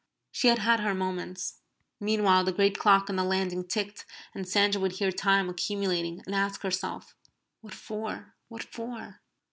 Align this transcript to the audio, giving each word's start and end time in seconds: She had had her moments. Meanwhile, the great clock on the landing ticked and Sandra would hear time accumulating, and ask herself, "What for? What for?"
She 0.31 0.47
had 0.47 0.57
had 0.57 0.79
her 0.79 0.95
moments. 0.95 1.57
Meanwhile, 1.99 2.43
the 2.45 2.51
great 2.51 2.75
clock 2.79 3.07
on 3.07 3.17
the 3.17 3.23
landing 3.23 3.63
ticked 3.67 4.03
and 4.33 4.47
Sandra 4.49 4.81
would 4.81 4.93
hear 4.93 5.11
time 5.11 5.47
accumulating, 5.47 6.23
and 6.25 6.33
ask 6.33 6.63
herself, 6.63 7.15
"What 7.59 7.75
for? 7.75 8.33
What 8.47 8.63
for?" 8.63 9.21